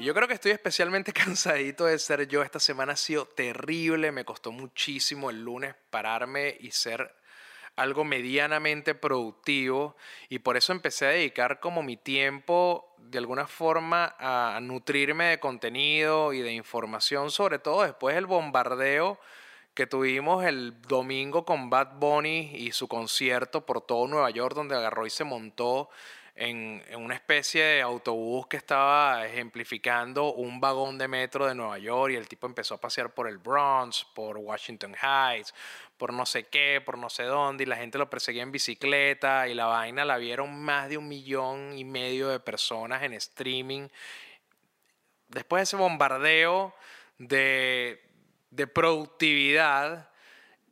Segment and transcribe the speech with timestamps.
[0.00, 2.42] Yo creo que estoy especialmente cansadito de ser yo.
[2.42, 7.12] Esta semana ha sido terrible, me costó muchísimo el lunes pararme y ser
[7.74, 9.96] algo medianamente productivo.
[10.28, 15.40] Y por eso empecé a dedicar como mi tiempo de alguna forma a nutrirme de
[15.40, 19.18] contenido y de información, sobre todo después del bombardeo
[19.74, 24.76] que tuvimos el domingo con Bad Bunny y su concierto por todo Nueva York, donde
[24.76, 25.88] agarró y se montó
[26.38, 32.12] en, una especie de autobús que estaba ejemplificando un vagón de metro de Nueva York
[32.12, 35.52] y el tipo empezó a pasear por el Bronx, por Washington Heights,
[35.96, 39.48] por no sé qué, por no sé dónde, y la gente lo perseguía en bicicleta
[39.48, 43.88] y la vaina la vieron más de un millón y medio de personas en streaming.
[45.26, 46.72] Después de ese bombardeo
[47.18, 48.00] de,
[48.50, 50.08] de productividad,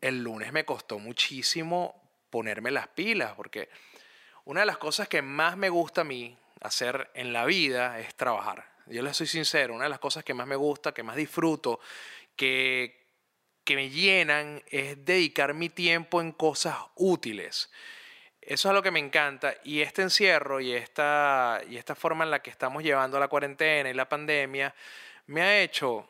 [0.01, 3.69] el lunes me costó muchísimo ponerme las pilas, porque
[4.47, 8.15] una de las cosas que más me gusta a mí hacer en la vida es
[8.15, 8.65] trabajar.
[8.87, 11.81] Yo les soy sincero, una de las cosas que más me gusta, que más disfruto,
[12.37, 13.07] que,
[13.65, 17.71] que me llenan es dedicar mi tiempo en cosas útiles.
[18.41, 22.31] Eso es lo que me encanta y este encierro y esta, y esta forma en
[22.31, 24.73] la que estamos llevando la cuarentena y la pandemia
[25.27, 26.09] me ha hecho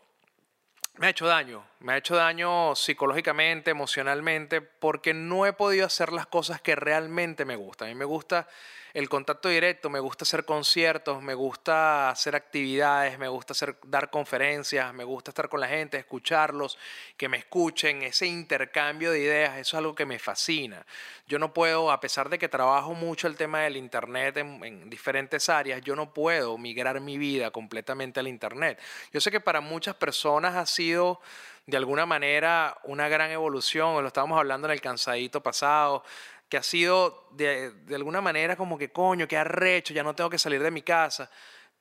[0.98, 6.12] me ha hecho daño, me ha hecho daño psicológicamente, emocionalmente, porque no he podido hacer
[6.12, 7.88] las cosas que realmente me gustan.
[7.88, 8.48] A mí me gusta
[8.96, 14.08] el contacto directo, me gusta hacer conciertos, me gusta hacer actividades, me gusta hacer, dar
[14.08, 16.78] conferencias, me gusta estar con la gente, escucharlos,
[17.18, 20.86] que me escuchen, ese intercambio de ideas, eso es algo que me fascina.
[21.26, 24.88] Yo no puedo, a pesar de que trabajo mucho el tema del Internet en, en
[24.88, 28.80] diferentes áreas, yo no puedo migrar mi vida completamente al Internet.
[29.12, 31.20] Yo sé que para muchas personas ha sido
[31.66, 36.04] de alguna manera una gran evolución, lo estábamos hablando en el cansadito pasado,
[36.48, 40.30] que ha sido de, de alguna manera como que coño, que arrecho, ya no tengo
[40.30, 41.30] que salir de mi casa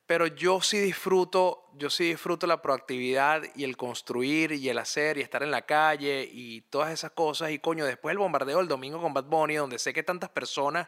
[0.06, 5.18] pero yo sí disfruto, yo sí disfruto la proactividad y el construir y el hacer
[5.18, 7.50] y estar en la calle y todas esas cosas.
[7.50, 10.86] Y coño, después del bombardeo del domingo con Bad Bunny, donde sé que tantas personas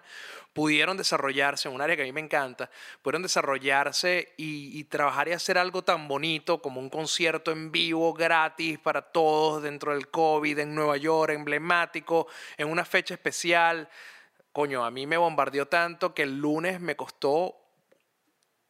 [0.52, 2.70] pudieron desarrollarse en un área que a mí me encanta,
[3.02, 8.14] pudieron desarrollarse y, y trabajar y hacer algo tan bonito como un concierto en vivo
[8.14, 13.88] gratis para todos dentro del COVID en Nueva York, emblemático, en una fecha especial.
[14.52, 17.67] Coño, a mí me bombardeó tanto que el lunes me costó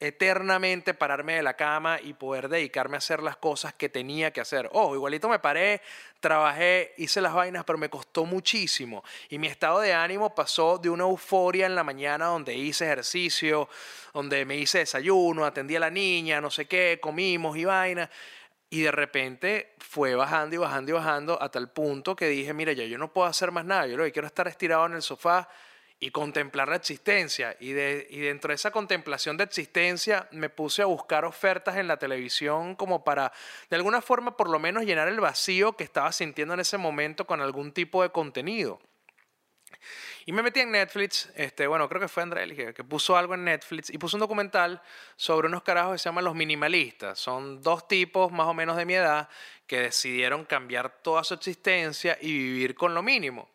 [0.00, 4.40] eternamente pararme de la cama y poder dedicarme a hacer las cosas que tenía que
[4.40, 4.68] hacer.
[4.72, 5.82] Ojo, igualito me paré,
[6.20, 9.02] trabajé, hice las vainas, pero me costó muchísimo.
[9.28, 13.68] Y mi estado de ánimo pasó de una euforia en la mañana donde hice ejercicio,
[14.14, 18.08] donde me hice desayuno, atendí a la niña, no sé qué, comimos y vaina.
[18.70, 22.72] Y de repente fue bajando y bajando y bajando a tal punto que dije, mira,
[22.72, 24.92] ya yo no puedo hacer más nada, yo lo que quiero es estar estirado en
[24.92, 25.48] el sofá
[26.00, 27.56] y contemplar la existencia.
[27.60, 31.88] Y, de, y dentro de esa contemplación de existencia me puse a buscar ofertas en
[31.88, 33.32] la televisión como para,
[33.70, 37.26] de alguna forma, por lo menos llenar el vacío que estaba sintiendo en ese momento
[37.26, 38.80] con algún tipo de contenido.
[40.26, 43.34] Y me metí en Netflix, este, bueno, creo que fue André que, que puso algo
[43.34, 44.82] en Netflix y puso un documental
[45.16, 47.18] sobre unos carajos que se llaman los minimalistas.
[47.18, 49.28] Son dos tipos más o menos de mi edad
[49.66, 53.48] que decidieron cambiar toda su existencia y vivir con lo mínimo.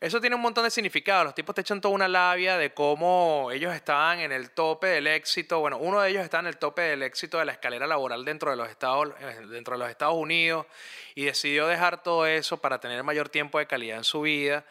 [0.00, 1.24] Eso tiene un montón de significado.
[1.24, 5.06] Los tipos te echan toda una labia de cómo ellos estaban en el tope del
[5.06, 5.60] éxito.
[5.60, 8.50] Bueno, uno de ellos está en el tope del éxito de la escalera laboral dentro
[8.50, 10.66] de los Estados, eh, dentro de los Estados Unidos
[11.14, 14.64] y decidió dejar todo eso para tener mayor tiempo de calidad en su vida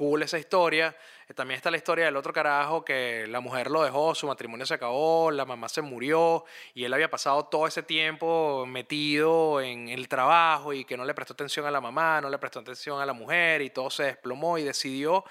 [0.00, 0.96] cool esa historia.
[1.34, 4.74] También está la historia del otro carajo que la mujer lo dejó, su matrimonio se
[4.74, 6.44] acabó, la mamá se murió
[6.74, 11.14] y él había pasado todo ese tiempo metido en el trabajo y que no le
[11.14, 14.04] prestó atención a la mamá, no le prestó atención a la mujer y todo se
[14.04, 15.24] desplomó y decidió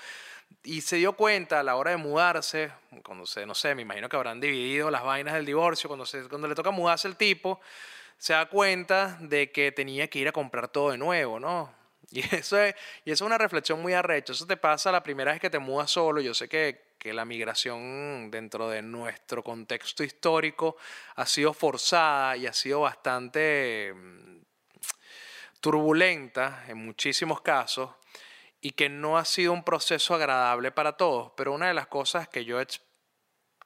[0.64, 2.72] y se dio cuenta a la hora de mudarse,
[3.04, 6.28] cuando se, no sé, me imagino que habrán dividido las vainas del divorcio, cuando, se,
[6.28, 7.60] cuando le toca mudarse el tipo,
[8.18, 11.79] se da cuenta de que tenía que ir a comprar todo de nuevo, ¿no?
[12.12, 12.76] Y eso, es,
[13.06, 14.34] y eso es una reflexión muy arrecha.
[14.34, 16.22] Eso te pasa la primera vez que te mudas solo.
[16.22, 20.78] Yo sé que, que la migración dentro de nuestro contexto histórico
[21.16, 24.42] ha sido forzada y ha sido bastante mm,
[25.62, 27.92] turbulenta en muchísimos casos
[28.62, 31.32] y que no ha sido un proceso agradable para todos.
[31.38, 32.60] Pero una de las cosas que yo,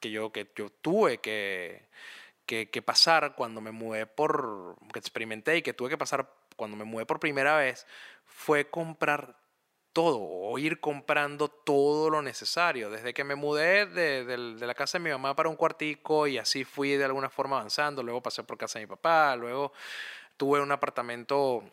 [0.01, 1.87] que yo, que yo tuve que,
[2.45, 6.77] que, que pasar cuando me mudé por, que experimenté y que tuve que pasar cuando
[6.77, 7.85] me mudé por primera vez,
[8.33, 9.37] fue comprar
[9.93, 12.89] todo o ir comprando todo lo necesario.
[12.89, 16.37] Desde que me mudé de, de, la casa de mi mamá para un cuartico y
[16.37, 19.71] así fui de alguna forma avanzando, luego pasé por casa de mi papá, luego
[20.35, 21.63] tuve un apartamento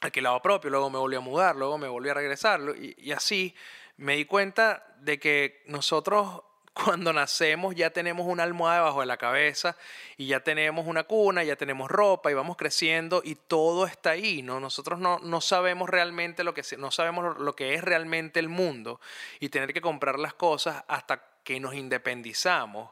[0.00, 3.54] alquilado propio, luego me volví a mudar, luego me volví a regresar y, y así
[3.96, 6.42] me di cuenta de que nosotros
[6.84, 9.76] cuando nacemos ya tenemos una almohada debajo de la cabeza
[10.16, 14.42] y ya tenemos una cuna, ya tenemos ropa y vamos creciendo y todo está ahí,
[14.42, 14.60] ¿no?
[14.60, 19.00] Nosotros no, no sabemos realmente lo que, no sabemos lo que es realmente el mundo
[19.40, 22.90] y tener que comprar las cosas hasta que nos independizamos.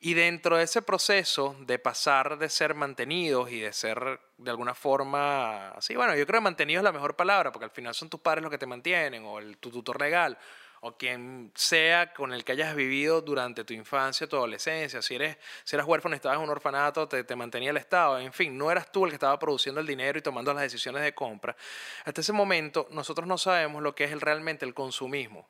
[0.00, 4.74] Y dentro de ese proceso de pasar de ser mantenidos y de ser de alguna
[4.74, 8.08] forma, sí, bueno, yo creo que mantenido es la mejor palabra, porque al final son
[8.08, 10.38] tus padres los que te mantienen, o el, tu tutor legal,
[10.80, 15.36] o quien sea con el que hayas vivido durante tu infancia, tu adolescencia, si eres,
[15.64, 18.70] si eras huérfano estabas en un orfanato, te, te, mantenía el Estado, en fin, no
[18.70, 21.56] eras tú el que estaba produciendo el dinero y tomando las decisiones de compra.
[22.04, 25.48] Hasta ese momento nosotros no sabemos lo que es realmente el consumismo.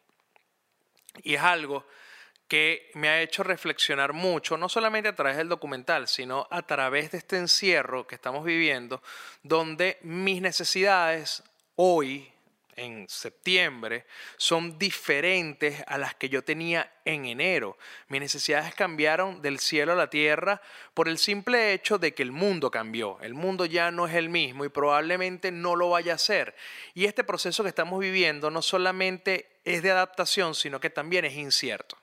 [1.23, 1.87] Y es algo
[2.49, 7.11] que me ha hecho reflexionar mucho, no solamente a través del documental, sino a través
[7.11, 9.03] de este encierro que estamos viviendo,
[9.43, 11.43] donde mis necesidades
[11.75, 12.33] hoy,
[12.77, 14.07] en septiembre,
[14.37, 17.79] son diferentes a las que yo tenía en enero.
[18.09, 20.61] Mis necesidades cambiaron del cielo a la tierra
[20.95, 23.19] por el simple hecho de que el mundo cambió.
[23.23, 26.55] El mundo ya no es el mismo y probablemente no lo vaya a ser.
[26.95, 31.35] Y este proceso que estamos viviendo no solamente es de adaptación, sino que también es
[31.35, 31.97] incierto.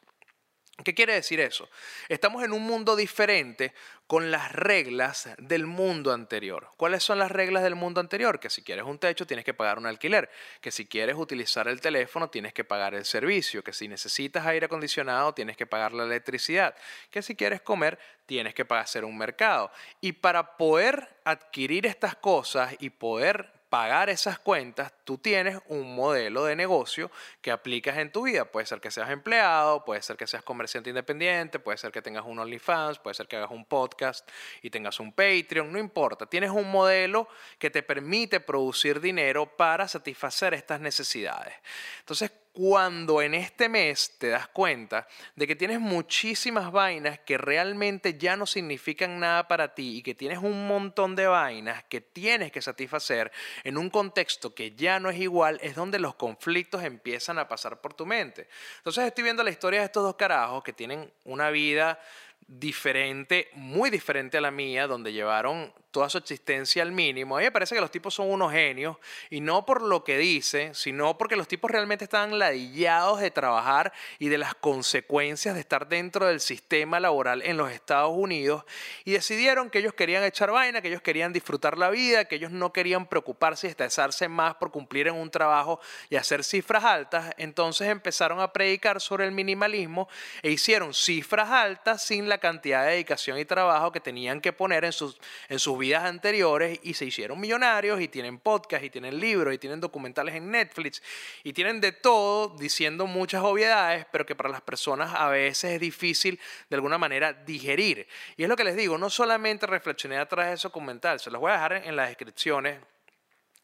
[0.82, 1.70] ¿Qué quiere decir eso?
[2.10, 3.76] Estamos en un mundo diferente
[4.08, 6.70] con las reglas del mundo anterior.
[6.78, 8.40] ¿Cuáles son las reglas del mundo anterior?
[8.40, 10.32] Que si quieres un techo tienes que pagar un alquiler,
[10.62, 14.66] que si quieres utilizar el teléfono tienes que pagar el servicio, que si necesitas aire
[14.66, 16.76] acondicionado tienes que pagar la electricidad,
[17.12, 19.72] que si quieres comer tienes que pagar hacer un mercado.
[20.02, 26.46] Y para poder adquirir estas cosas y poder pagar esas cuentas, tú tienes un modelo
[26.46, 27.10] de negocio
[27.42, 28.46] que aplicas en tu vida.
[28.46, 32.24] Puede ser que seas empleado, puede ser que seas comerciante independiente, puede ser que tengas
[32.24, 34.30] un OnlyFans, puede ser que hagas un podcast
[34.62, 36.28] y tengas un Patreon, no importa.
[36.28, 37.28] Tienes un modelo
[37.58, 41.56] que te permite producir dinero para satisfacer estas necesidades.
[42.02, 48.18] Entonces, cuando en este mes te das cuenta de que tienes muchísimas vainas que realmente
[48.20, 52.52] ya no significan nada para ti y que tienes un montón de vainas que tienes
[52.52, 53.32] que satisfacer
[53.64, 57.82] en un contexto que ya no es igual, es donde los conflictos empiezan a pasar
[57.82, 58.48] por tu mente.
[58.78, 62.00] Entonces estoy viendo la historia de estos dos carajos que tienen una vida
[62.48, 67.38] diferente, muy diferente a la mía, donde llevaron toda su existencia al mínimo.
[67.38, 68.98] A mí me parece que los tipos son unos genios,
[69.30, 73.94] y no por lo que dice, sino porque los tipos realmente estaban ladillados de trabajar
[74.18, 78.66] y de las consecuencias de estar dentro del sistema laboral en los Estados Unidos,
[79.06, 82.52] y decidieron que ellos querían echar vaina, que ellos querían disfrutar la vida, que ellos
[82.52, 85.80] no querían preocuparse y estresarse más por cumplir en un trabajo
[86.10, 87.36] y hacer cifras altas.
[87.38, 90.10] Entonces empezaron a predicar sobre el minimalismo
[90.42, 94.86] e hicieron cifras altas sin la cantidad de dedicación y trabajo que tenían que poner
[94.86, 95.18] en sus,
[95.50, 99.58] en sus vidas anteriores y se hicieron millonarios y tienen podcast y tienen libros y
[99.58, 101.02] tienen documentales en Netflix
[101.44, 105.80] y tienen de todo diciendo muchas obviedades, pero que para las personas a veces es
[105.80, 106.40] difícil
[106.70, 108.08] de alguna manera digerir.
[108.38, 111.40] Y es lo que les digo, no solamente reflexioné atrás de ese documental, se los
[111.40, 112.80] voy a dejar en las descripciones,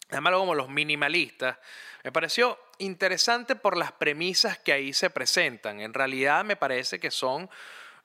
[0.10, 1.58] además como los minimalistas,
[2.04, 5.82] me pareció interesante por las premisas que ahí se presentan.
[5.82, 7.50] En realidad me parece que son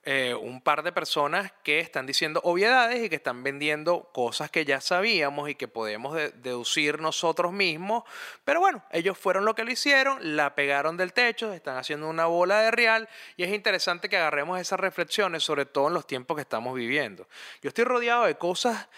[0.07, 4.65] eh, un par de personas que están diciendo obviedades y que están vendiendo cosas que
[4.65, 8.05] ya sabíamos y que podemos deducir nosotros mismos.
[8.45, 12.27] Pero bueno, ellos fueron lo que lo hicieron, la pegaron del techo, están haciendo una
[12.27, 16.37] bola de real y es interesante que agarremos esas reflexiones, sobre todo en los tiempos
[16.37, 17.27] que estamos viviendo.
[17.63, 18.89] Yo estoy rodeado de cosas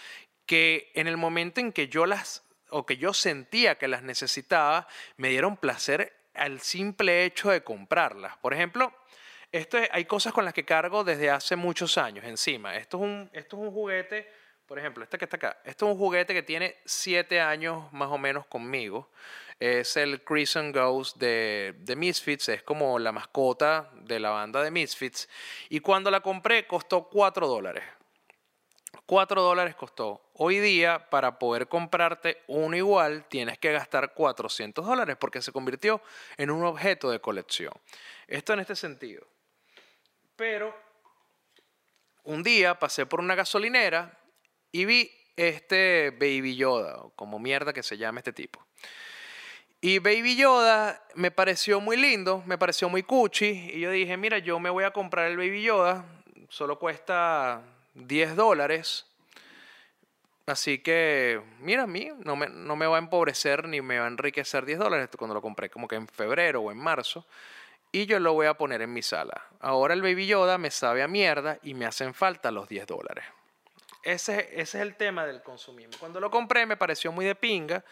[0.45, 4.87] que en el momento en que yo las o que yo sentía que las necesitaba,
[5.15, 8.37] me dieron placer al simple hecho de comprarlas.
[8.37, 8.93] Por ejemplo,
[9.91, 12.75] hay cosas con las que cargo desde hace muchos años encima.
[12.75, 14.29] Esto es un, esto es un juguete,
[14.65, 15.57] por ejemplo, este que está acá.
[15.63, 19.09] Esto es un juguete que tiene siete años más o menos conmigo.
[19.59, 22.49] Es el Crimson Ghost de, de Misfits.
[22.49, 25.27] Es como la mascota de la banda de Misfits.
[25.69, 27.83] Y cuando la compré costó 4 dólares.
[29.05, 30.29] 4 dólares costó.
[30.33, 36.01] Hoy día, para poder comprarte uno igual, tienes que gastar 400 dólares porque se convirtió
[36.35, 37.73] en un objeto de colección.
[38.27, 39.25] Esto en este sentido.
[40.37, 40.73] Pero
[42.23, 44.17] un día pasé por una gasolinera
[44.71, 48.65] y vi este Baby Yoda, como mierda que se llama este tipo.
[49.81, 53.71] Y Baby Yoda me pareció muy lindo, me pareció muy cuchi.
[53.73, 56.05] Y yo dije, mira, yo me voy a comprar el Baby Yoda.
[56.49, 57.61] Solo cuesta
[57.93, 59.05] 10 dólares.
[60.45, 64.05] Así que, mira, a mí no me, no me va a empobrecer ni me va
[64.05, 67.25] a enriquecer 10 dólares cuando lo compré como que en febrero o en marzo.
[67.91, 69.47] Y yo lo voy a poner en mi sala.
[69.59, 73.25] Ahora el Baby Yoda me sabe a mierda y me hacen falta los 10 dólares.
[74.03, 75.93] Ese, ese es el tema del consumismo.
[75.99, 77.83] Cuando lo compré me pareció muy de pinga.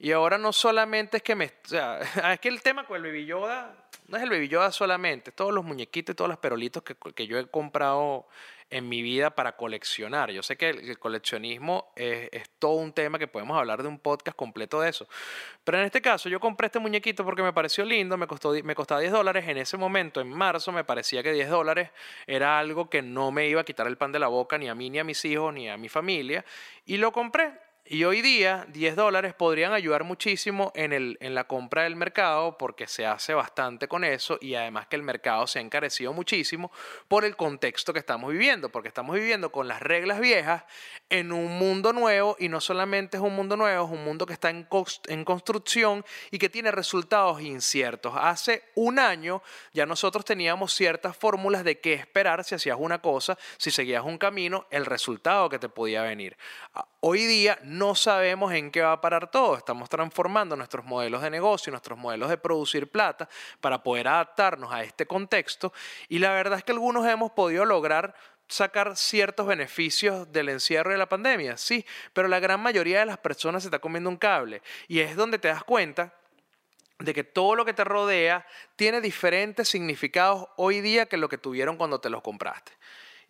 [0.00, 1.46] Y ahora no solamente es que me...
[1.46, 2.00] O sea,
[2.32, 3.76] es que el tema con el Baby Yoda
[4.08, 5.30] no es el Baby Yoda solamente.
[5.30, 8.26] Todos los muñequitos y todos los perolitos que, que yo he comprado
[8.70, 10.30] en mi vida para coleccionar.
[10.30, 14.36] Yo sé que el, coleccionismo es, todo un tema que podemos hablar de un podcast
[14.36, 15.08] completo de eso.
[15.64, 18.74] Pero en este caso yo compré este muñequito porque me pareció lindo, me, costó, me
[18.74, 19.44] costaba 10 dólares.
[19.48, 21.90] En ese momento, en marzo, me parecía que 10 dólares
[22.26, 24.74] era algo que no me iba a quitar el pan de la boca ni a
[24.74, 26.44] mí, ni a mis hijos, ni a mi familia.
[26.86, 27.69] Y lo compré.
[27.92, 32.56] Y hoy día 10 dólares podrían ayudar muchísimo en, el, en la compra del mercado
[32.56, 36.70] porque se hace bastante con eso y además que el mercado se ha encarecido muchísimo
[37.08, 40.62] por el contexto que estamos viviendo, porque estamos viviendo con las reglas viejas
[41.08, 44.34] en un mundo nuevo y no solamente es un mundo nuevo, es un mundo que
[44.34, 44.68] está en,
[45.08, 48.14] en construcción y que tiene resultados inciertos.
[48.16, 49.42] Hace un año
[49.72, 54.16] ya nosotros teníamos ciertas fórmulas de qué esperar si hacías una cosa, si seguías un
[54.16, 56.36] camino, el resultado que te podía venir.
[57.00, 57.58] Hoy día
[57.94, 59.56] sabemos en qué va a parar todo.
[59.56, 63.28] Estamos transformando nuestros modelos de negocio, nuestros modelos de producir plata
[63.60, 65.72] para poder adaptarnos a este contexto.
[66.08, 68.14] Y la verdad es que algunos hemos podido lograr
[68.48, 73.18] sacar ciertos beneficios del encierro de la pandemia, sí, pero la gran mayoría de las
[73.18, 74.62] personas se está comiendo un cable.
[74.88, 76.12] Y es donde te das cuenta
[76.98, 78.46] de que todo lo que te rodea
[78.76, 82.72] tiene diferentes significados hoy día que lo que tuvieron cuando te los compraste.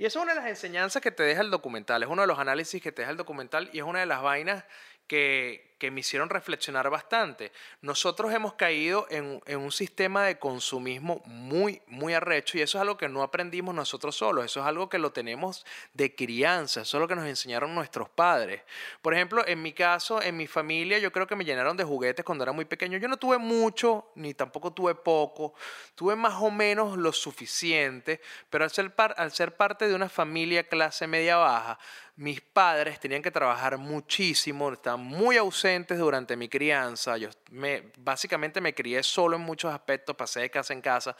[0.00, 2.26] Y eso es una de las enseñanzas que te deja el documental, es uno de
[2.26, 4.64] los análisis que te deja el documental y es una de las vainas
[5.06, 7.50] que, que me hicieron reflexionar bastante.
[7.80, 12.98] Nosotros hemos caído en, un sistema de consumismo muy, muy arrecho y eso es algo
[12.98, 17.00] que no aprendimos nosotros solos, eso es algo que lo tenemos de crianza, eso es
[17.00, 18.62] lo que nos enseñaron nuestros padres.
[19.00, 22.26] Por ejemplo, en mi caso, en mi familia, yo creo que me llenaron de juguetes
[22.26, 22.98] cuando era muy pequeño.
[22.98, 25.54] Yo no tuve mucho, ni tampoco tuve poco,
[25.94, 28.20] tuve más o menos lo suficiente,
[28.50, 31.78] pero al ser, al ser parte de una familia clase media baja,
[32.16, 37.16] mis padres tenían que trabajar muchísimo, estaban muy ausentes durante mi crianza.
[37.16, 41.16] Yo me, básicamente me crié solo en muchos aspectos, pasé de casa en casa.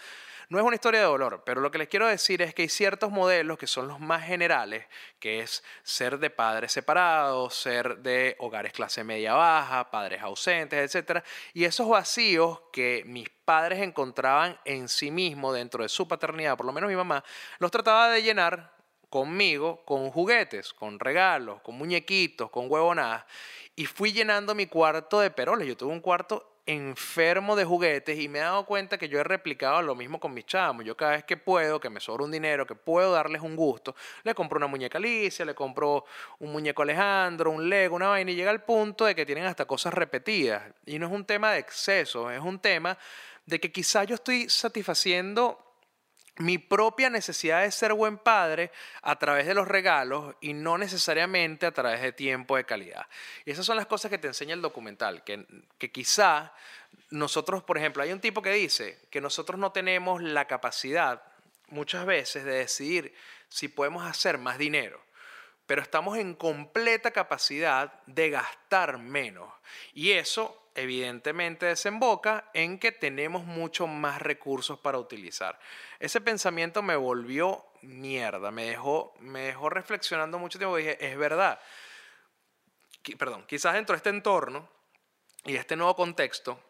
[0.49, 2.69] No es una historia de dolor, pero lo que les quiero decir es que hay
[2.69, 4.85] ciertos modelos que son los más generales,
[5.21, 11.23] que es ser de padres separados, ser de hogares clase media baja, padres ausentes, etc.
[11.55, 16.67] Y esos vacíos que mis padres encontraban en sí mismos dentro de su paternidad, por
[16.67, 17.23] lo menos mi mamá,
[17.59, 18.80] los trataba de llenar
[19.11, 23.25] conmigo con juguetes, con regalos, con muñequitos, con huevonadas.
[23.77, 25.69] Y fui llenando mi cuarto de peroles.
[25.69, 29.25] Yo tuve un cuarto enfermo de juguetes y me he dado cuenta que yo he
[29.25, 30.85] replicado lo mismo con mis chamos.
[30.85, 33.97] Yo cada vez que puedo, que me sobra un dinero, que puedo darles un gusto,
[34.23, 36.05] le compro una muñeca Alicia, le compro
[36.39, 39.65] un muñeco Alejandro, un Lego, una vaina y llega al punto de que tienen hasta
[39.65, 40.63] cosas repetidas.
[40.87, 42.97] Y no es un tema de exceso, es un tema
[43.47, 45.70] de que quizá yo estoy satisfaciendo
[46.37, 48.71] mi propia necesidad de ser buen padre
[49.03, 53.07] a través de los regalos y no necesariamente a través de tiempo de calidad.
[53.45, 55.45] Y esas son las cosas que te enseña el documental, que,
[55.79, 56.53] que quizá
[57.11, 61.23] nosotros, por ejemplo, hay un tipo que dice que nosotros no tenemos la capacidad
[61.69, 63.15] muchas veces de decidir
[63.49, 65.01] si podemos hacer más dinero
[65.71, 69.49] pero estamos en completa capacidad de gastar menos.
[69.95, 75.61] Y eso evidentemente desemboca en que tenemos mucho más recursos para utilizar.
[76.01, 80.77] Ese pensamiento me volvió mierda, me dejó, me dejó reflexionando mucho tiempo.
[80.77, 81.61] Dije, es verdad.
[83.17, 84.69] Perdón, quizás dentro de este entorno
[85.45, 86.61] y este nuevo contexto,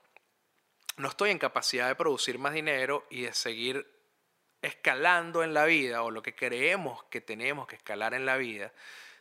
[0.98, 3.99] no estoy en capacidad de producir más dinero y de seguir
[4.62, 8.72] escalando en la vida o lo que creemos que tenemos que escalar en la vida,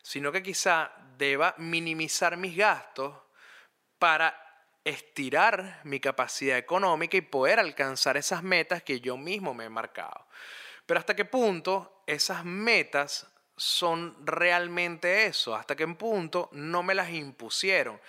[0.01, 3.15] sino que quizá deba minimizar mis gastos
[3.97, 4.49] para
[4.83, 10.25] estirar mi capacidad económica y poder alcanzar esas metas que yo mismo me he marcado.
[10.85, 17.09] Pero hasta qué punto esas metas son realmente eso, hasta qué punto no me las
[17.09, 17.99] impusieron.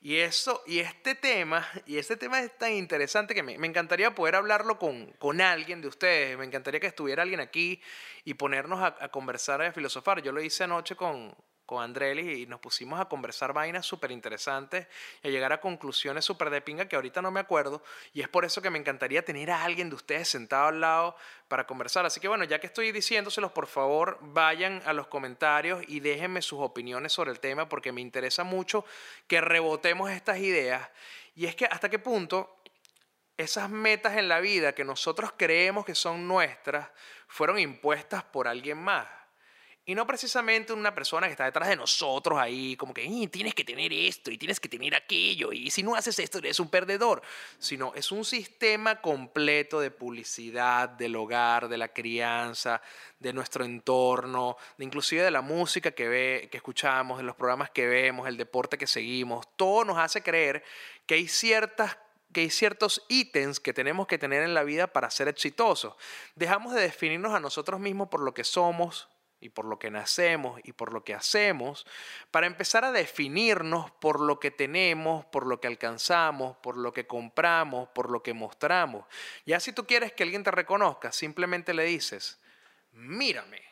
[0.00, 4.36] Y eso, y este tema, y este tema es tan interesante que me, encantaría poder
[4.36, 7.80] hablarlo con, con, alguien de ustedes, me encantaría que estuviera alguien aquí
[8.24, 10.22] y ponernos a, a conversar, a filosofar.
[10.22, 11.34] Yo lo hice anoche con,
[11.66, 14.86] con Andrelli y nos pusimos a conversar vainas súper interesantes
[15.22, 17.82] y a llegar a conclusiones súper de pinga que ahorita no me acuerdo.
[18.14, 21.16] Y es por eso que me encantaría tener a alguien de ustedes sentado al lado
[21.48, 22.06] para conversar.
[22.06, 26.40] Así que bueno, ya que estoy diciéndoselos, por favor vayan a los comentarios y déjenme
[26.40, 28.84] sus opiniones sobre el tema porque me interesa mucho
[29.26, 30.88] que rebotemos estas ideas.
[31.34, 32.56] Y es que hasta qué punto
[33.36, 36.88] esas metas en la vida que nosotros creemos que son nuestras
[37.28, 39.06] fueron impuestas por alguien más
[39.88, 43.62] Y no precisamente una persona que está detrás de nosotros ahí, como que tienes que
[43.62, 47.22] tener esto y tienes que tener aquello, y si no haces esto eres un perdedor.
[47.60, 52.82] Sino es un sistema completo de publicidad del hogar, de la crianza,
[53.20, 57.70] de nuestro entorno, de inclusive de la música que, ve, que escuchamos, de los programas
[57.70, 59.46] que vemos, el deporte que seguimos.
[59.54, 60.64] Todo nos hace creer
[61.06, 61.96] que hay ciertas
[62.32, 65.94] que hay ciertos ítems que tenemos que tener en la vida para ser exitosos.
[66.34, 69.08] Dejamos de definirnos a nosotros mismos por lo que somos,
[69.46, 71.86] y por lo que nacemos y por lo que hacemos,
[72.32, 77.06] para empezar a definirnos por lo que tenemos, por lo que alcanzamos, por lo que
[77.06, 79.06] compramos, por lo que mostramos.
[79.46, 82.40] Ya si tú quieres que alguien te reconozca, simplemente le dices,
[82.90, 83.62] mírame.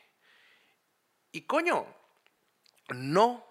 [1.33, 1.85] Y coño,
[2.91, 3.45] no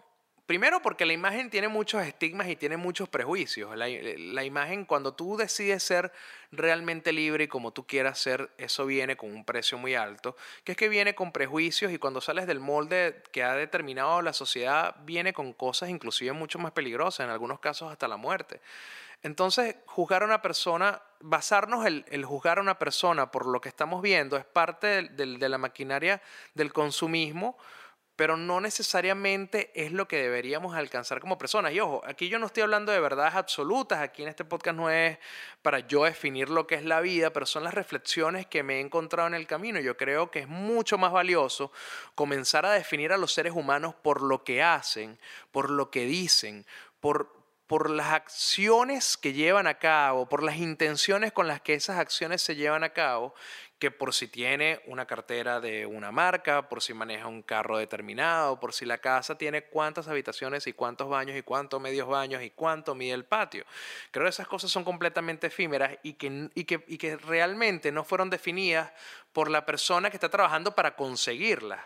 [0.54, 3.76] Primero porque la imagen tiene muchos estigmas y tiene muchos prejuicios.
[3.76, 6.12] La, imagen, cuando tú decides ser
[6.52, 10.74] realmente libre y como tú quieras ser, eso viene con un precio muy alto, que
[10.74, 14.96] es que viene con prejuicios y cuando sales del molde que ha determinado la sociedad,
[15.06, 18.62] viene con cosas inclusive mucho más peligrosas, en algunos casos hasta la muerte.
[19.24, 23.70] Entonces, juzgar a una persona, basarnos el, el juzgar a una persona por lo que
[23.70, 26.22] estamos viendo es parte de la maquinaria
[26.54, 27.58] del consumismo
[28.16, 31.74] pero no necesariamente es lo que deberíamos alcanzar como personas.
[31.74, 34.90] Y ojo, aquí yo no estoy hablando de verdades absolutas, aquí en este podcast no
[34.90, 35.18] es
[35.64, 38.80] para yo definir lo que es la vida, pero son las reflexiones que me he
[38.82, 39.80] encontrado en el camino.
[39.80, 41.72] Yo creo que es mucho más valioso
[42.14, 45.18] comenzar a definir a los seres humanos por lo que hacen,
[45.52, 46.68] por lo que dicen,
[47.00, 47.34] por,
[47.66, 52.44] por las acciones que llevan a cabo, por las intenciones con las que esas acciones
[52.44, 53.34] se llevan a cabo,
[53.84, 58.58] que por si tiene una cartera de una marca, por si maneja un carro determinado,
[58.58, 62.50] por si la casa tiene cuántas habitaciones y cuántos baños y cuántos medios baños y
[62.50, 63.66] cuánto mide el patio.
[64.12, 68.90] Creo que esas cosas son completamente efímeras y que, y que, realmente no fueron definidas
[69.34, 71.82] por la persona que está trabajando para conseguirlas.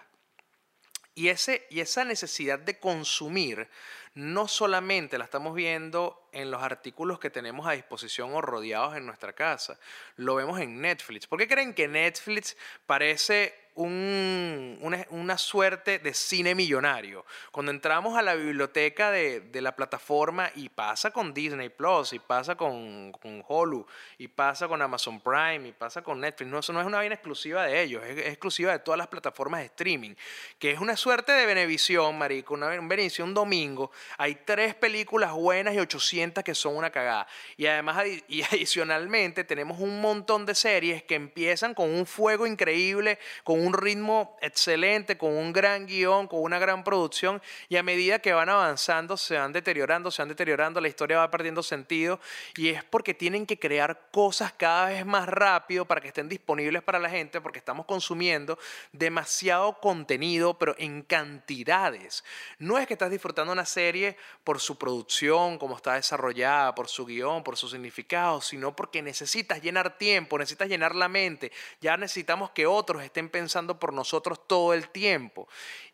[1.18, 3.68] Y, ese, y esa necesidad de consumir
[4.14, 9.08] no solamente la estamos viendo en los artículos que tenemos a disposición o rodeados en
[9.08, 9.80] nuestra casa,
[10.18, 11.26] lo vemos en Netflix.
[11.26, 17.26] ¿Por qué creen que Netflix parece una, suerte de cine millonario.
[17.52, 22.56] Cuando entramos a la biblioteca de, la plataforma y pasa con Disney Plus, y pasa
[22.56, 23.86] con, con, Hulu,
[24.18, 27.16] y pasa con Amazon Prime, y pasa con Netflix, no, eso no es una vaina
[27.16, 30.16] exclusiva de ellos, es, exclusiva de todas las plataformas de streaming,
[30.60, 35.80] que es una suerte de Benevisión, marico, una Benevisión domingo, hay tres películas buenas y
[35.80, 37.28] 800 que son una cagada.
[37.58, 43.20] Y además, y adicionalmente, tenemos un montón de series que empiezan con un fuego increíble,
[43.44, 47.84] con un un ritmo excelente, con un gran guion, con una gran producción, y a
[47.84, 52.20] medida que van avanzando, se van deteriorando, se van deteriorando, la historia va perdiendo sentido,
[52.56, 56.82] y es porque tienen que crear cosas cada vez más rápido para que estén disponibles
[56.82, 58.58] para la gente, porque estamos consumiendo
[58.94, 62.24] demasiado contenido, pero en cantidades.
[62.58, 67.06] No es que estás disfrutando una serie por su producción, como está desarrollada, por su
[67.06, 71.52] guion, por su significado, sino porque necesitas llenar tiempo, necesitas llenar la mente,
[71.82, 75.48] ya necesitamos que otros estén pensando por nosotros todo el tiempo.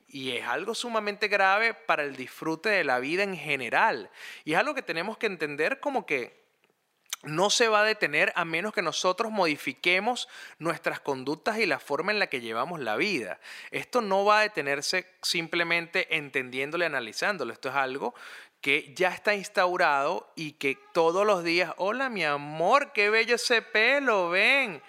[0.07, 4.11] Y es algo sumamente grave para el disfrute de la vida en general.
[4.43, 6.43] Y es algo que tenemos que entender como que
[7.23, 10.27] no se va a detener a menos que nosotros modifiquemos
[10.59, 13.39] nuestras conductas y la forma en la que llevamos la vida.
[13.71, 17.53] Esto no va a detenerse simplemente entendiéndolo y analizándolo.
[17.53, 18.13] Esto es algo
[18.59, 23.61] que ya está instaurado y que todos los días, hola mi amor, qué bello ese
[23.61, 24.81] pelo, ven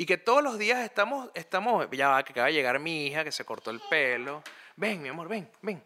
[0.00, 3.22] y que todos los días estamos, estamos, ya va, que acaba de llegar mi hija,
[3.22, 4.42] que se cortó el pelo.
[4.76, 5.84] Ven, mi amor, ven, ven.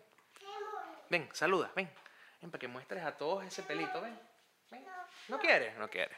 [1.11, 1.91] Ven, saluda, ven.
[2.41, 4.17] Ven, para que muestres a todos ese pelito, ven.
[4.71, 4.87] ven.
[5.27, 5.75] ¿No quiere?
[5.81, 6.17] No quiere.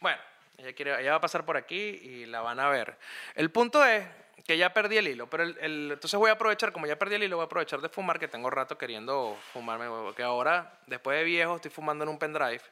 [0.00, 0.18] Bueno,
[0.58, 2.98] ella, quiere, ella va a pasar por aquí y la van a ver.
[3.36, 4.04] El punto es
[4.44, 7.22] que ya perdí el hilo, pero el, entonces voy a aprovechar, como ya perdí el
[7.22, 11.22] hilo, voy a aprovechar de fumar, que tengo rato queriendo fumarme, porque ahora, después de
[11.22, 12.62] viejo, estoy fumando en un pendrive,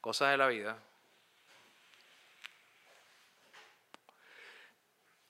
[0.00, 0.78] cosas de la vida.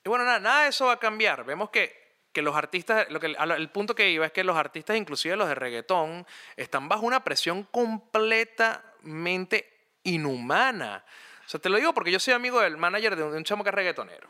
[0.03, 1.43] Y bueno, nada, nada de eso va a cambiar.
[1.43, 4.97] Vemos que, que los artistas, lo que, el punto que iba es que los artistas,
[4.97, 9.71] inclusive los de reggaetón, están bajo una presión completamente
[10.03, 11.03] inhumana.
[11.45, 13.69] O sea, te lo digo porque yo soy amigo del manager de un, chamo que
[13.69, 14.29] es reggaetonero.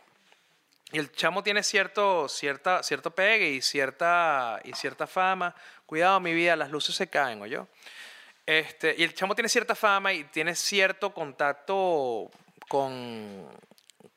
[0.91, 5.55] Y el chamo tiene cierto, cierta, cierto pegue y cierta, y cierta fama.
[5.85, 7.67] Cuidado, mi vida, las luces se caen, ¿o yo?
[8.45, 12.29] Este, y el chamo tiene cierta fama y tiene cierto contacto
[12.67, 13.47] con,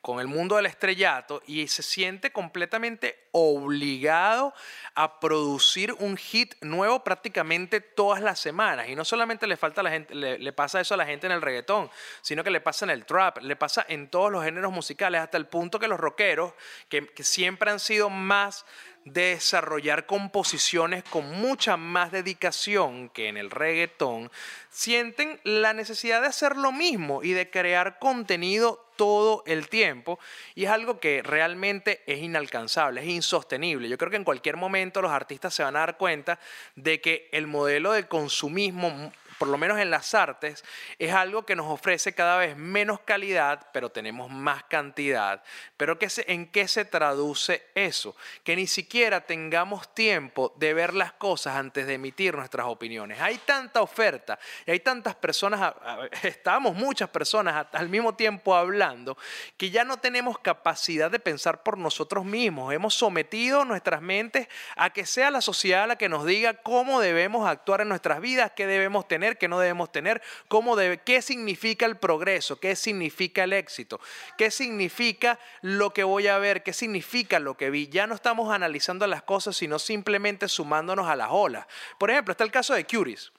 [0.04, 4.52] con el mundo del estrellato y se siente completamente obligado
[4.94, 8.86] a producir un hit nuevo prácticamente todas las semanas.
[8.90, 11.32] Y no solamente le, falta a la gente, le, pasa eso a la gente en
[11.32, 11.90] el reggaetón,
[12.20, 15.38] sino que le pasa en el trap, le pasa en todos los géneros musicales, hasta
[15.38, 16.52] el punto que los rockeros,
[16.90, 18.66] que, siempre han sido más
[19.04, 24.30] desarrollar composiciones con mucha más dedicación que en el reggaetón,
[24.70, 30.18] sienten la necesidad de hacer lo mismo y de crear contenido todo el tiempo
[30.54, 33.88] y es algo que realmente es inalcanzable, es insostenible.
[33.88, 36.38] Yo creo que en cualquier momento los artistas se van a dar cuenta
[36.76, 39.12] de que el modelo de consumismo
[39.44, 40.64] por lo menos en las artes,
[40.98, 45.44] es algo que nos ofrece cada vez menos calidad, pero tenemos más cantidad.
[45.76, 48.16] Pero ¿en qué se traduce eso?
[48.42, 53.20] Que ni siquiera tengamos tiempo de ver las cosas antes de emitir nuestras opiniones.
[53.20, 55.74] Hay tanta oferta y hay tantas personas,
[56.22, 59.18] estamos muchas personas al mismo tiempo hablando,
[59.58, 62.72] que ya no tenemos capacidad de pensar por nosotros mismos.
[62.72, 67.46] Hemos sometido nuestras mentes a que sea la sociedad la que nos diga cómo debemos
[67.46, 71.86] actuar en nuestras vidas, qué debemos tener que no debemos tener, cómo debe, qué significa
[71.86, 74.00] el progreso, qué significa el éxito,
[74.38, 77.88] qué significa lo que voy a ver, qué significa lo que vi.
[77.88, 81.66] Ya no estamos analizando las cosas, sino simplemente sumándonos a las olas.
[81.98, 83.32] Por ejemplo, está el caso de Curis.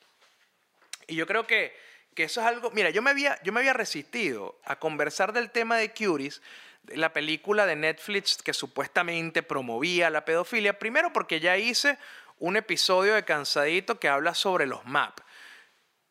[1.07, 1.75] Y yo creo que,
[2.13, 5.51] que eso es algo, mira, yo me, había, yo me había resistido a conversar del
[5.51, 6.41] tema de Curis
[6.89, 11.97] la película de Netflix que supuestamente promovía la pedofilia, primero porque ya hice
[12.39, 15.19] un episodio de Cansadito que habla sobre los MAP.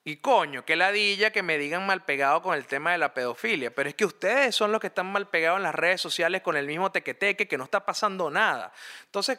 [0.06, 3.74] Y coño, qué ladilla que me digan mal pegado con el tema de la pedofilia.
[3.74, 6.58] Pero es que ustedes son los que están mal pegados en las redes sociales con
[6.58, 8.70] el mismo tequeteque, que no está pasando nada.
[9.06, 9.38] Entonces,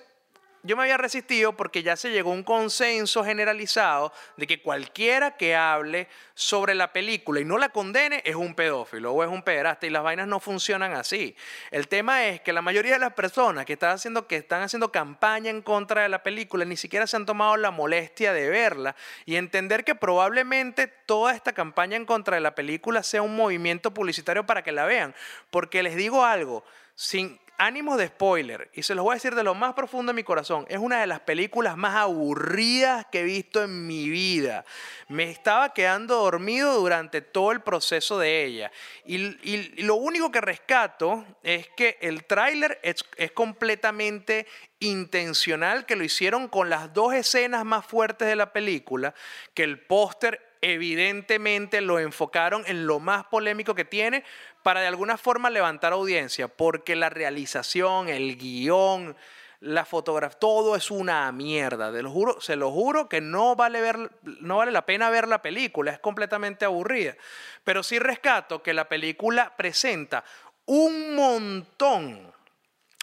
[0.65, 5.37] yo me había resistido porque ya se llegó a un consenso generalizado de que cualquiera
[5.37, 9.43] que hable sobre la película y no la condene es un pedófilo o es un
[9.43, 11.35] pederasta y las vainas no funcionan así.
[11.69, 14.91] El tema es que la mayoría de las personas que están haciendo, que están haciendo
[14.91, 18.95] campaña en contra de la película ni siquiera se han tomado la molestia de verla
[19.25, 23.93] y entender que probablemente toda esta campaña en contra de la película sea un movimiento
[23.93, 25.13] publicitario para que la vean.
[25.51, 29.43] Porque les digo algo, sin ánimos de spoiler, y se los voy a decir de
[29.43, 33.23] lo más profundo de mi corazón, es una de las películas más aburridas que he
[33.23, 34.65] visto en mi vida.
[35.07, 38.71] Me estaba quedando dormido durante todo el proceso de ella.
[39.05, 44.47] Y, lo único que rescato es que el tráiler es, es completamente
[44.79, 49.13] intencional, que lo hicieron con las dos escenas más fuertes de la película,
[49.53, 54.23] que el póster evidentemente lo enfocaron en lo más polémico que tiene
[54.65, 59.15] para de alguna forma levantar audiencia, porque la realización, el guion,
[59.59, 61.91] la fotografía, todo es una mierda.
[61.91, 65.27] De lo juro, se lo juro que no vale, ver, no vale la pena ver
[65.27, 67.15] la película, es completamente aburrida.
[67.63, 70.23] Pero sí rescato que la película presenta
[70.65, 72.33] un montón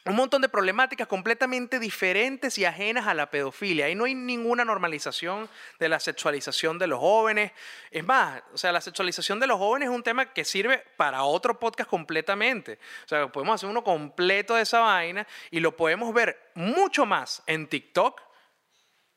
[0.04, 3.86] un montón de problemáticas completamente diferentes y ajenas a la pedofilia.
[3.86, 7.52] Ahí no hay ninguna normalización de la sexualización de los jóvenes.
[7.90, 11.22] Es más, o sea, la sexualización de los jóvenes es un tema que sirve para
[11.22, 12.80] otro podcast completamente.
[13.04, 17.42] O sea, podemos hacer uno completo de esa vaina y lo podemos ver mucho más
[17.46, 18.31] en TikTok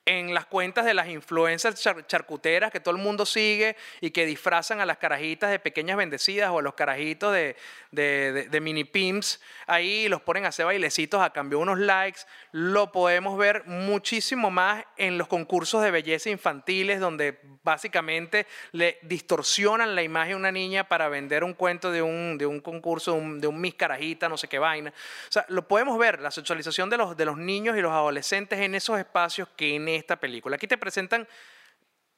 [0.06, 4.80] en las cuentas de las influencers charcuteras que todo el mundo sigue y que disfrazan
[4.80, 7.56] a las carajitas de pequeñas bendecidas o a los carajitos de,
[7.92, 12.22] de, mini pimps ahí los ponen a hacer bailecitos a cambio de unos likes.
[12.52, 19.96] Lo podemos ver muchísimo más en los concursos de belleza infantiles donde básicamente le distorsionan
[19.96, 23.18] la imagen a una niña para vender un cuento de un, de un concurso, de
[23.20, 24.92] un, de un mis carajita, no sé qué vaina.
[24.92, 28.60] O sea, lo podemos ver, la sexualización de los, de los niños y los adolescentes
[28.60, 30.56] en esos espacios que en esta película.
[30.56, 31.28] Aquí te presentan,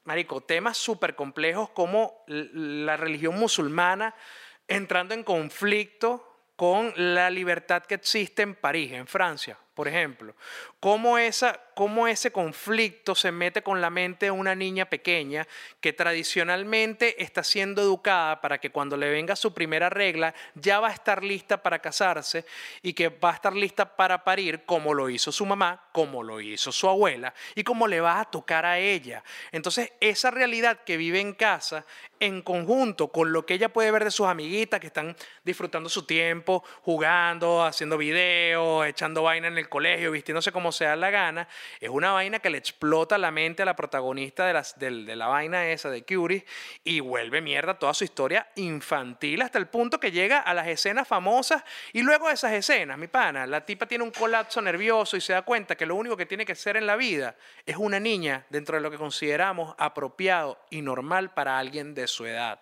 [0.03, 4.13] Marico, temas súper complejos como la religión musulmana
[4.67, 10.33] entrando en conflicto con la libertad que existe en París, en Francia, por ejemplo.
[10.79, 15.47] Cómo, esa, cómo ese conflicto se mete con la mente de una niña pequeña
[15.79, 20.87] que tradicionalmente está siendo educada para que cuando le venga su primera regla ya va
[20.87, 22.43] a estar lista para casarse
[22.81, 26.41] y que va a estar lista para parir como lo hizo su mamá, como lo
[26.41, 29.23] hizo su abuela y como le va a tocar a ella.
[29.51, 31.85] Entonces esa realidad que vive en casa
[32.19, 36.03] en conjunto con lo que ella puede ver de sus amiguitas que están disfrutando su
[36.03, 41.47] tiempo, jugando, haciendo videos, echando vaina en el colegio, vistiéndose como sea la gana,
[41.79, 45.69] es una vaina que le explota la mente a la protagonista de, de, la vaina
[45.69, 46.45] esa de Curie
[46.83, 51.07] y vuelve mierda toda su historia infantil hasta el punto que llega a las escenas
[51.07, 55.21] famosas y luego de esas escenas, mi pana, la tipa tiene un colapso nervioso y
[55.21, 57.99] se da cuenta que lo único que tiene que ser en la vida es una
[57.99, 62.59] niña dentro de lo que consideramos apropiado y normal para alguien de su edad.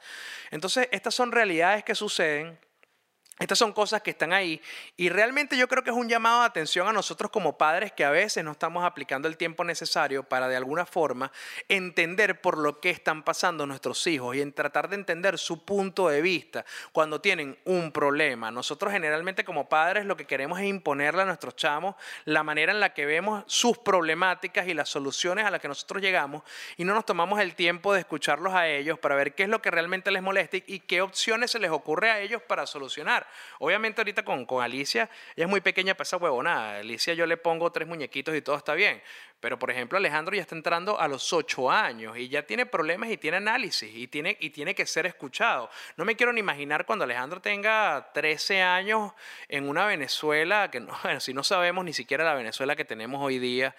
[0.51, 2.59] Entonces, estas son realidades que suceden
[3.37, 4.61] Estas son cosas que están ahí
[4.95, 8.05] y realmente yo creo que es un llamado de atención a nosotros como padres que
[8.05, 11.33] a veces no estamos aplicando el tiempo necesario para de alguna forma
[11.67, 16.07] entender por lo que están pasando nuestros hijos y en tratar de entender su punto
[16.07, 18.51] de vista cuando tienen un problema.
[18.51, 22.79] Nosotros generalmente como padres lo que queremos es imponerle a nuestros chamos la manera en
[22.79, 26.43] la que vemos sus problemáticas y las soluciones a las que nosotros llegamos
[26.77, 29.61] y no nos tomamos el tiempo de escucharlos a ellos para ver qué es lo
[29.61, 33.24] que realmente les molesta y qué opciones se les ocurre a ellos para solucionar.
[33.59, 36.79] Obviamente ahorita con, con Alicia, ella es muy pequeña para esa huevonada.
[36.79, 39.01] Alicia yo le pongo tres muñequitos y todo está bien.
[39.39, 43.09] Pero por ejemplo Alejandro ya está entrando a los ocho años y ya tiene problemas
[43.09, 45.69] y tiene análisis y tiene, y tiene que ser escuchado.
[45.97, 49.13] No me quiero ni imaginar cuando Alejandro tenga 13 años
[49.47, 53.21] en una Venezuela, que no, bueno, si no sabemos ni siquiera la Venezuela que tenemos
[53.23, 53.75] hoy día,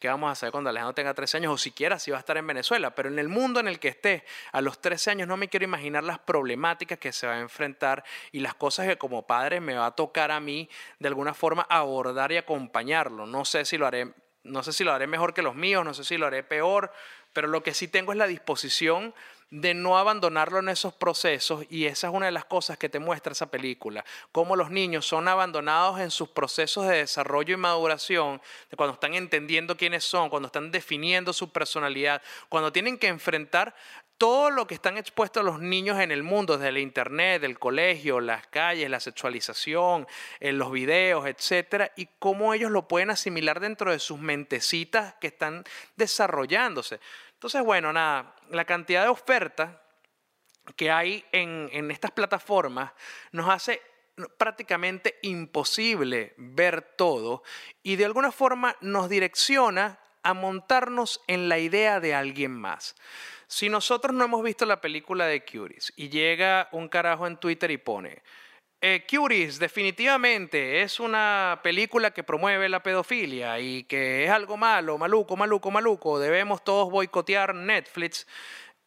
[0.00, 2.34] ¿Qué vamos a hacer cuando Alejandro tenga 13 años o siquiera si va a estar
[2.38, 2.94] en Venezuela?
[2.94, 5.64] Pero en el mundo en el que esté, a los 13 años no me quiero
[5.64, 9.74] imaginar las problemáticas que se va a enfrentar y las cosas que como padre me
[9.74, 13.26] va a tocar a mí de alguna forma abordar y acompañarlo.
[13.26, 15.92] No sé si lo haré, no sé si lo haré mejor que los míos, no
[15.92, 16.90] sé si lo haré peor,
[17.34, 19.14] pero lo que sí tengo es la disposición
[19.50, 23.00] de no abandonarlo en esos procesos y esa es una de las cosas que te
[23.00, 28.40] muestra esa película, cómo los niños son abandonados en sus procesos de desarrollo y maduración,
[28.76, 33.74] cuando están entendiendo quiénes son, cuando están definiendo su personalidad, cuando tienen que enfrentar
[34.20, 38.20] todo lo que están expuestos los niños en el mundo, desde el internet, el colegio,
[38.20, 40.06] las calles, la sexualización,
[40.40, 45.28] en los videos, etcétera, y cómo ellos lo pueden asimilar dentro de sus mentecitas que
[45.28, 45.64] están
[45.96, 47.00] desarrollándose.
[47.40, 49.80] Entonces, bueno, nada, la cantidad de oferta
[50.76, 52.92] que hay en, estas plataformas
[53.32, 53.80] nos hace
[54.36, 57.42] prácticamente imposible ver todo
[57.82, 62.94] y de alguna forma nos direcciona a montarnos en la idea de alguien más.
[63.46, 67.70] Si nosotros no hemos visto la película de Curies y llega un carajo en Twitter
[67.70, 68.22] y pone,
[68.82, 69.04] eh,
[69.58, 75.70] definitivamente es una película que promueve la pedofilia y que es algo malo, maluco, maluco,
[75.70, 76.18] maluco.
[76.18, 78.26] Debemos todos boicotear Netflix.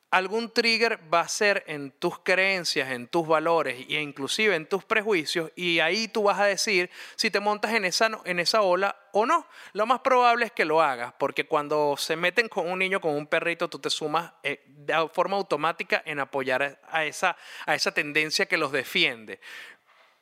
[0.10, 4.84] Algún trigger va a ser en tus creencias, en tus valores e inclusive en tus
[4.84, 8.96] prejuicios y ahí tú vas a decir si te montas en esa, en esa ola
[9.12, 9.48] o no.
[9.74, 13.16] Lo más probable es que lo hagas porque cuando se meten con un niño, con
[13.16, 17.92] un perrito, tú te sumas eh, de forma automática en apoyar a esa, a esa
[17.92, 19.40] tendencia que los defiende.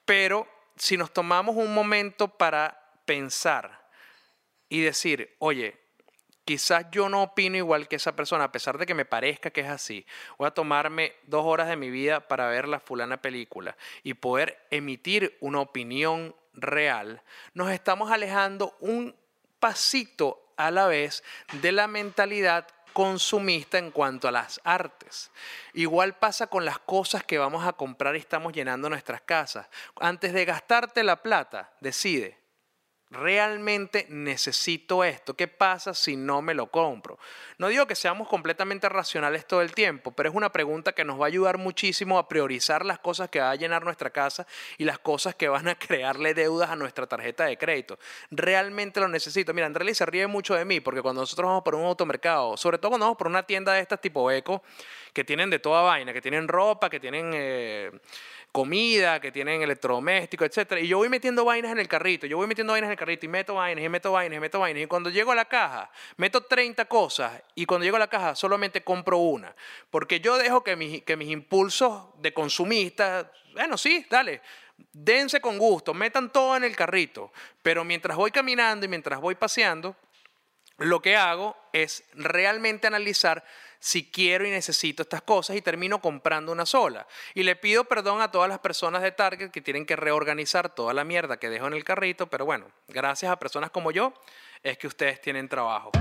[0.06, 3.88] Pero si nos tomamos un momento para pensar
[4.70, 5.80] y decir, oye,
[6.46, 9.62] quizás yo no opino igual que esa persona, a pesar de que me parezca que
[9.62, 10.06] es así,
[10.38, 14.66] voy a tomarme dos horas de mi vida para ver la fulana película y poder
[14.70, 17.22] emitir una opinión real,
[17.54, 19.16] nos estamos alejando un
[19.60, 21.24] pasito a la vez
[21.62, 25.32] de la mentalidad consumista en cuanto a las artes.
[25.74, 29.68] Igual pasa con las cosas que vamos a comprar y estamos llenando nuestras casas.
[30.00, 32.41] Antes de gastarte la plata, decide,
[33.12, 35.36] realmente necesito esto.
[35.36, 37.20] ¿Qué pasa si no me lo compro?
[37.58, 41.20] No digo que seamos completamente racionales todo el tiempo, pero es una pregunta que nos
[41.20, 44.48] va a ayudar muchísimo a priorizar las cosas que va a llenar nuestra casa
[44.78, 48.00] y las cosas que van a crearle deudas a nuestra tarjeta de crédito.
[48.32, 49.54] Realmente lo necesito.
[49.54, 52.78] Mira, Andrés se ríe mucho de mí porque cuando nosotros vamos por un automercado, sobre
[52.78, 54.64] todo cuando vamos por una tienda de estas tipo eco,
[55.14, 57.32] que tienen de toda vaina, que tienen ropa, que tienen...
[57.34, 57.92] Eh,
[58.52, 60.80] comida, que tienen electrodomésticos, etc.
[60.82, 63.26] Y yo voy metiendo vainas en el carrito, yo voy metiendo vainas en el carrito
[63.26, 64.84] y meto vainas y meto vainas y meto vainas.
[64.84, 68.36] Y cuando llego a la caja, meto 30 cosas y cuando llego a la caja
[68.36, 69.56] solamente compro una.
[69.90, 74.42] Porque yo dejo que mis, que mis impulsos de consumista, bueno, sí, dale,
[74.92, 77.32] dense con gusto, metan todo en el carrito.
[77.62, 79.96] Pero mientras voy caminando y mientras voy paseando,
[80.78, 83.44] lo que hago es realmente analizar
[83.82, 87.08] si quiero y necesito estas cosas y termino comprando una sola.
[87.34, 90.94] Y le pido perdón a todas las personas de Target que tienen que reorganizar toda
[90.94, 94.14] la mierda que dejo en el carrito, pero bueno, gracias a personas como yo
[94.62, 95.92] es que ustedes tienen trabajo.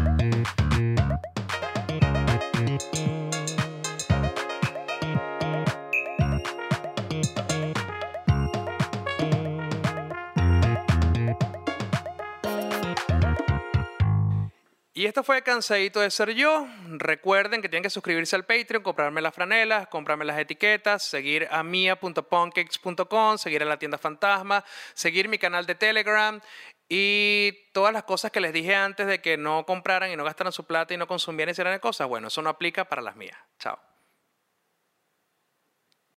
[15.00, 16.68] Y esto fue Cansadito de Ser Yo.
[16.90, 21.62] Recuerden que tienen que suscribirse al Patreon, comprarme las franelas, comprarme las etiquetas, seguir a
[21.62, 26.38] mia.punkcakes.com, seguir a la tienda fantasma, seguir mi canal de Telegram
[26.86, 30.52] y todas las cosas que les dije antes de que no compraran y no gastaran
[30.52, 32.06] su plata y no consumieran y hicieran cosas.
[32.06, 33.38] Bueno, eso no aplica para las mías.
[33.58, 33.89] Chao.